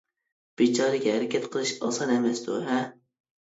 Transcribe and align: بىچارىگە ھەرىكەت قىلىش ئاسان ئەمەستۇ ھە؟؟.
بىچارىگە 0.61 1.13
ھەرىكەت 1.17 1.45
قىلىش 1.57 1.75
ئاسان 1.89 2.15
ئەمەستۇ 2.15 2.59
ھە؟؟. 2.71 2.81